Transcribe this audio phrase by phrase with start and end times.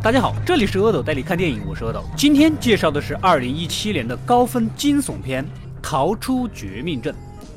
[0.00, 2.04] 大家好，这里是阿斗带你看电影，我是阿斗。
[2.16, 5.44] 今天介绍的是二零一七年的高分惊悚片
[5.82, 7.12] 《逃出绝命镇》。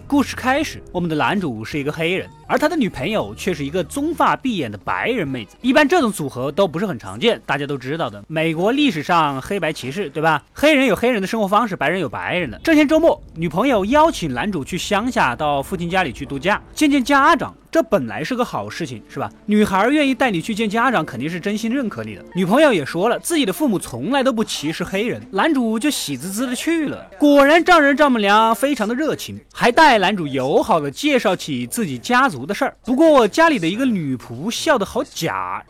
[0.07, 5.55] 故事开始，我们的男主是一个黑人，而他的女朋友却是一个棕发碧眼的白人妹子。
[5.61, 8.23] 一般这种组合都不是很常见，大家都知道的。
[8.27, 10.43] 美国历史上黑白歧视，对吧？
[10.51, 12.59] 黑人有黑人的生活方式，白人有白人的。
[12.63, 17.53] 这天周末，女朋友邀请男主去乡下，到父亲家里去度假，见见家长。
[17.71, 19.31] 这本来是个好事情，是吧？
[19.45, 22.25] 女孩愿意带你去见家长，肯定是真心认可你的。
[22.35, 25.25] 女朋友也说了，自己的父母从来都不歧视黑人。
[25.31, 27.09] 男主就喜滋滋的去了。
[27.17, 32.75] 果然，丈人丈母娘非常的热情，还带男主友好的介绍起自己家族的事儿。
[32.83, 35.63] 不过，家里的一个女仆笑得好假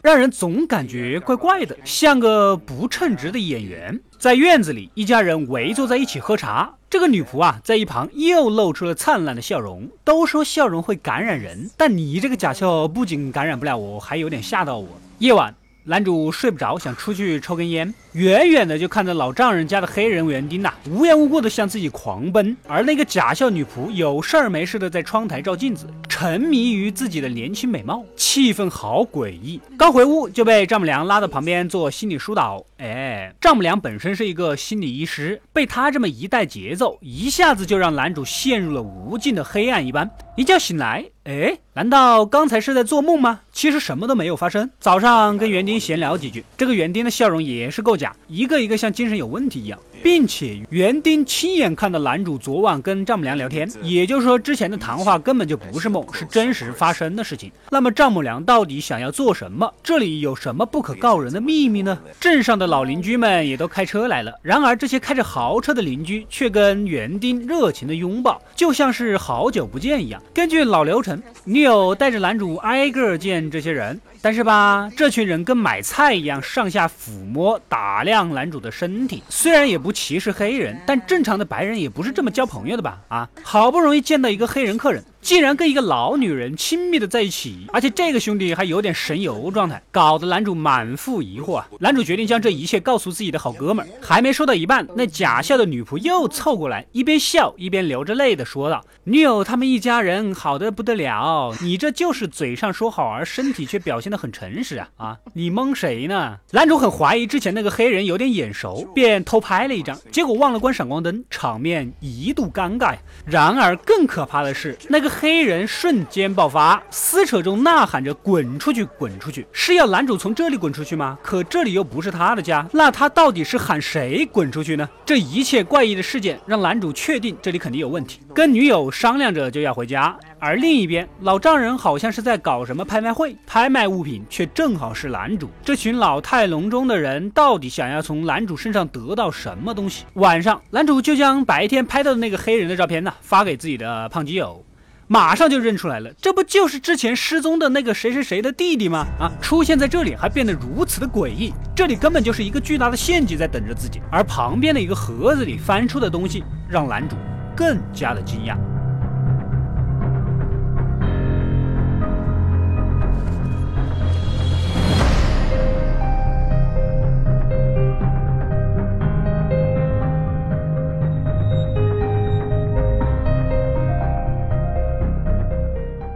[0.00, 4.00] 让人总感觉怪怪的，像个不称职的演员。
[4.18, 6.72] 在院子里，一家人围坐在一起喝茶。
[6.90, 9.88] 这个女仆啊，在一旁又露出了灿烂的笑容。
[10.04, 14.88] 都说笑容会感染人，但你这个假笑不仅感染不了我，还有点吓到我。
[15.18, 15.54] 夜晚。
[15.84, 29.58] 男主睡不着，想出去抽根烟，远远的就看着老丈人家的黑人园丁呐，无缘无故的向自己狂奔，而那个假笑女仆有事儿没事的在窗台照镜子，沉迷于自己的年轻美貌，气氛好诡异。
[29.78, 32.62] 刚回屋就被丈母娘拉到旁边做心理疏导。
[32.78, 40.08] 哎，丈母娘本身是一个心理医师，被他这么一带节奏，一下子就让男主陷入了无尽的黑暗一般。
[40.36, 41.04] 一觉醒来。
[41.24, 43.40] 哎，难道刚才是在做梦吗？
[43.52, 44.70] 其实什么都没有发生。
[44.78, 49.78] 早上跟园丁闲聊几句，这个园丁的笑容也是够假，一个一个像精神有问题一样。
[50.02, 57.50] 并且园丁亲眼看到男主昨晚跟丈母娘聊天，也就是说之前的谈话根本就不是梦，是真实发生的事情。
[57.70, 59.72] 那么丈母娘到底想要做什么？
[59.82, 61.98] 这里有什么不可告人的秘密呢？
[62.20, 70.22] 镇上的老邻居们也都开车来了，然而这些开着豪车的邻居却跟园丁热情的拥抱，就像是好久不见一样。
[70.34, 74.00] 根据老流程，女友带着男主挨个见这些人。
[74.20, 79.22] 但是吧，这群人跟买菜一样，上下抚摸、打量男主的身体。
[79.28, 83.00] 虽然也不歧视黑人，但正常的白人也不是这么交朋友的吧？
[83.08, 85.02] 啊，好不容易见到一个黑人客人。
[85.20, 91.68] 竟然跟一个老女人亲密的在一起，而且这个兄弟还有点神游状态，搞得男主满腹疑惑啊！
[91.80, 93.88] 男主决定将这一切告诉自己的好哥们儿。
[94.00, 104.88] 还没说到一半，那假笑的女仆又凑过来，一边笑一边流着泪的说道：“女友他们一家人好的不得了，你这就是嘴上说好，而身体却表现得很诚实啊！
[104.96, 112.98] 啊，你蒙谁呢？”男主很怀疑之前那个黑人有点眼熟，便偷拍了一张，结果忘了关闪光灯，场面一度尴尬呀。
[113.26, 115.07] 然而更可怕的是那个。
[115.08, 121.18] 黑人瞬间爆发，撕扯中呐喊着“滚出去，滚出去”，是要男主从这里滚出去吗？
[121.22, 124.88] 可这里又不是他的家，那他到底是喊谁滚出去呢？
[125.04, 130.16] 这一切怪异的事件让男主确定这里肯定有问题，跟女友商量着就要回家。
[130.40, 135.50] 而另一边，老丈人好像是在搞什么拍卖会，拍卖物品却正好是男主。
[135.64, 140.04] 这群老态龙钟的人到底想要从男主身上得到什么东西？
[140.14, 144.64] 晚上，男主就将白天拍到的那个黑人的照片呢发给自己的胖基友。
[145.10, 149.06] 马上就认出来了，这不就是之前失踪的那个谁谁谁的弟弟吗？
[149.18, 154.02] 啊，出现在这里还变得如此的诡异，这里根本就是一个巨大的陷阱在等着自己。
[154.12, 157.16] 而旁边的一个盒子里翻出的东西，让男主
[157.56, 158.54] 更加的惊讶。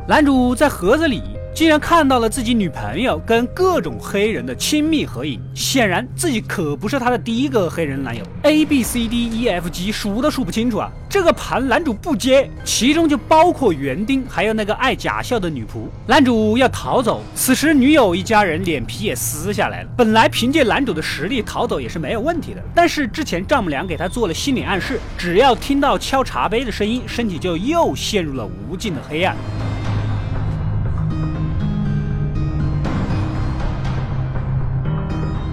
[0.08, 1.22] 男主在盒子里
[1.54, 8.24] 竟然看到了自己女朋友跟各种黑人的亲密合影，显然自己可不是他的第一个黑人男友。
[8.42, 10.90] A B C D E F G 数都数不清楚啊！
[11.08, 15.86] 这个盘男主不接，其中就包括园丁，还有那个爱假笑的女仆。
[16.06, 19.88] 男主要逃走，此时女友一家人脸皮也撕下来了。
[19.96, 29.36] 本来凭借男主的实力逃走也是没有问题的，但是之前丈母娘给他做了心理暗示，只要听到敲茶杯的声音，身体就又陷入了无尽的黑暗。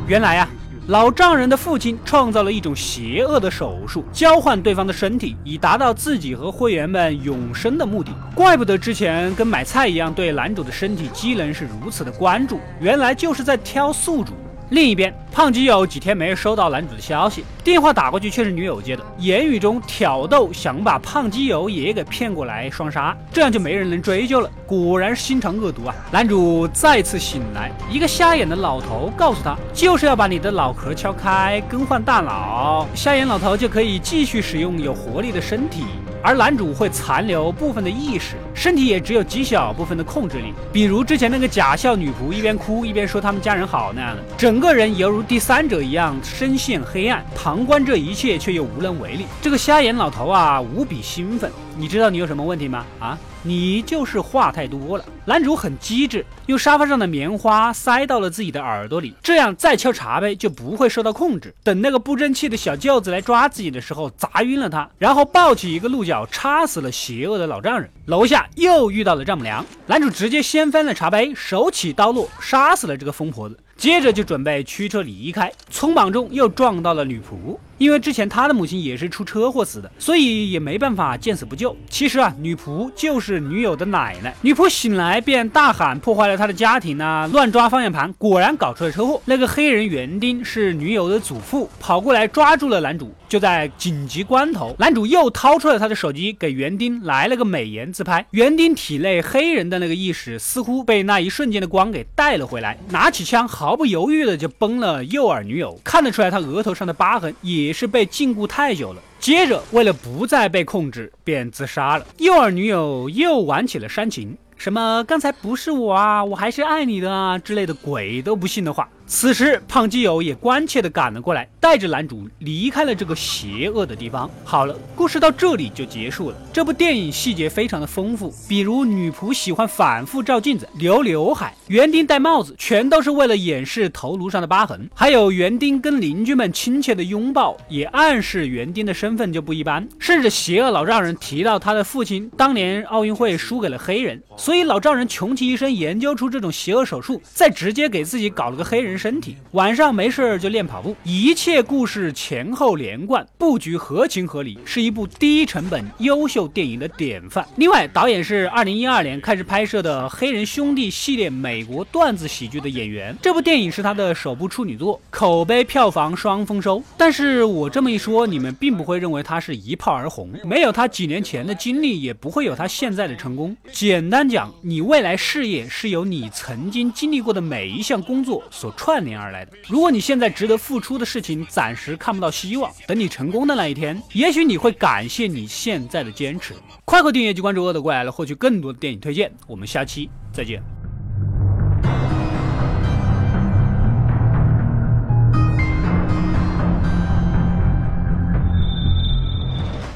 [0.10, 0.50] 原来啊，
[0.88, 8.12] 老丈人的父亲创造了一种邪恶的手术，交换对方的身体，以达到自己和会员们永生的目的。
[8.34, 14.34] 怪不得之前跟买菜一样，对男主的身体机能是如此的关注，原来就是在挑宿主。
[14.70, 24.50] 另一边，胖基友几天没收到男主的消息，电话打过去却是女友接的，言语中挑逗，想把胖基友也给骗过来双杀，这样就没人能追究了。
[24.68, 25.96] 果然心肠恶毒啊！
[26.12, 35.84] 男主再次醒来，一个瞎眼的老头告诉他，就是要把你的脑壳敲开，更换大脑，瞎眼老头就可以继续使用有活力的身体。
[36.22, 40.54] 而男主会残留部分的意识，身体也只有极小部分的控制力。
[40.72, 49.26] 比如之前那个假笑女仆一边哭一边说他们家人好那样的，整个人犹如第三者一样深陷黑暗，旁观这一切却又无能为力。
[49.42, 51.52] 这个瞎眼老头啊，无比兴奋。
[51.78, 52.86] 你知道你有什么问题吗？
[53.00, 53.18] 啊？
[53.44, 55.06] 你就是话太多了。
[55.26, 61.54] 男主很机智，用沙发上的棉花塞到了自己的耳朵里，这样再敲茶杯就不会受到控制。
[61.64, 67.90] 等那个不争气的小舅子来抓自己的时候，砸晕了他，然后抱起一个鹿角插死了邪恶的老丈人。
[68.06, 73.58] 楼下又遇到了丈母娘，男主直接掀翻了茶杯，手起刀落，杀死了这个疯婆子。
[73.78, 77.58] 接着就准备驱车离开，匆忙中又撞到了女仆。
[77.80, 81.76] 因为之前他的母亲也是出车祸死的，所以也没办法见死不救。
[81.90, 84.36] 其实啊，女仆就是女友的奶奶。
[84.42, 89.20] 女仆醒来便大喊破坏了他的家庭啊，乱抓方向盘，果然搞出了车祸。
[89.26, 93.12] 那个黑人园丁是女友的祖父，跑过来抓住了男主。
[93.30, 98.26] 就在紧急关头，男主又掏出了他的手机，给园丁来了个美颜自拍。
[98.32, 105.80] 园丁体内黑人的那个意识似乎被那一瞬间的光给带了回来，拿起枪毫不犹豫的就崩了诱饵女友。
[105.84, 109.02] 看得出来，他额头上的疤痕也也是被禁锢太久了。
[109.20, 112.06] 接着，为了不再被控制，便自杀了。
[112.18, 118.90] 诱饵女友又玩起了煽情，什么刚才不是我啊，我还是爱你的啊之类的鬼都不信的话。
[119.12, 124.30] 此时，胖基友也关切地赶了过来，带着男主离开了这个邪恶的地方。
[124.46, 126.38] 好了，故事到这里就结束了。
[126.54, 134.88] 这部电影细节非常的丰富，比如女仆喜欢反复照镜子、留刘海，园丁戴帽子，全都是为了掩饰头颅上的疤痕。
[134.94, 139.90] 还有园丁跟邻居们亲切的拥抱，也暗示园丁的身份就不一般。
[139.98, 148.99] 甚至邪恶老丈人提到他的父亲当年奥运会输给了黑人，所以老丈人穷其一生研究出这种邪恶手术，再直接给自己搞了个黑人。
[149.00, 157.48] 身体晚上没事就练跑步，一切故事前后连贯，布局合情合理，是一部低成本优秀电影的典范。
[157.56, 166.84] 另外，导演是二零一二年开始拍摄的《黑人兄弟》系列美国段子喜剧的演员，这部电影是他的首部处女作，口碑票房双丰收。
[166.98, 173.56] 但是我这么一说，你们并不会认为他是一炮而红，没有他几年前的经历，也不会有他现在的成功。
[173.72, 178.89] 简单讲，你未来事业是由你曾经经历过的每一项工作所创。
[178.90, 179.52] 串联而来的。
[179.68, 186.56] 如果你现在值得付出的事情暂时看不到希望，等你成功的那一天，也许你会感谢你现在的坚持。
[186.86, 189.32] 快快订阅及关注恶的过来了，获取更多的电影推荐。
[189.46, 190.60] 我们下期再见。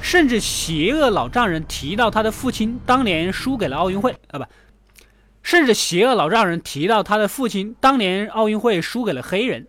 [0.04, 4.46] 甚至邪恶老丈人提到他的父亲当年输给了奥运会啊不。
[5.44, 9.68] 甚至邪恶老丈人提到他的父亲当年奥运会输给了黑人。